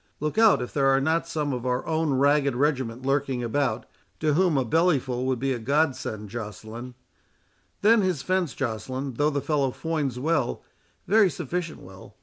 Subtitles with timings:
[0.19, 3.85] Look out if there are not some of our own ragged regiment lurking about,
[4.19, 6.95] to whom a bellyful would be a God send, Joceline.
[7.83, 10.63] Then his fence, Joceline, though the fellow foins well,
[11.05, 12.15] very sufficient well.